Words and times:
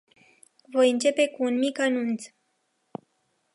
Voi 0.71 0.89
începe 0.89 1.27
cu 1.27 1.43
un 1.43 1.57
mic 1.57 1.79
anunț. 1.79 2.25